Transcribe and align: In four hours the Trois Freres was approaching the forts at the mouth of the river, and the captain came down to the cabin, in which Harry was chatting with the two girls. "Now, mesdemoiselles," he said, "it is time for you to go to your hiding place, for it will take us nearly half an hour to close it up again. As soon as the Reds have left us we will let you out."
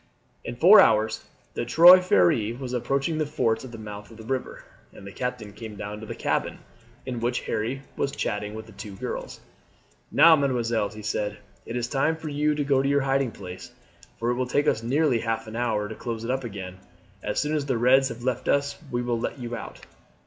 In 0.43 0.55
four 0.55 0.79
hours 0.81 1.23
the 1.53 1.63
Trois 1.63 1.99
Freres 1.99 2.57
was 2.57 2.73
approaching 2.73 3.19
the 3.19 3.25
forts 3.27 3.63
at 3.63 3.71
the 3.71 3.77
mouth 3.77 4.09
of 4.09 4.17
the 4.17 4.23
river, 4.23 4.63
and 4.93 5.05
the 5.05 5.11
captain 5.11 5.53
came 5.53 5.75
down 5.75 5.99
to 5.99 6.07
the 6.07 6.15
cabin, 6.15 6.57
in 7.05 7.19
which 7.19 7.41
Harry 7.41 7.83
was 7.95 8.11
chatting 8.11 8.55
with 8.55 8.65
the 8.65 8.71
two 8.71 8.95
girls. 8.95 9.39
"Now, 10.11 10.35
mesdemoiselles," 10.35 10.95
he 10.95 11.03
said, 11.03 11.37
"it 11.67 11.75
is 11.75 11.87
time 11.87 12.15
for 12.17 12.29
you 12.29 12.55
to 12.55 12.63
go 12.63 12.81
to 12.81 12.89
your 12.89 13.01
hiding 13.01 13.29
place, 13.29 13.71
for 14.17 14.31
it 14.31 14.35
will 14.37 14.47
take 14.47 14.65
us 14.67 14.81
nearly 14.81 15.19
half 15.19 15.45
an 15.45 15.55
hour 15.55 15.87
to 15.87 15.93
close 15.93 16.23
it 16.23 16.31
up 16.31 16.43
again. 16.43 16.79
As 17.21 17.39
soon 17.39 17.53
as 17.55 17.67
the 17.67 17.77
Reds 17.77 18.09
have 18.09 18.23
left 18.23 18.49
us 18.49 18.79
we 18.89 19.03
will 19.03 19.19
let 19.19 19.37
you 19.37 19.55
out." 19.55 19.81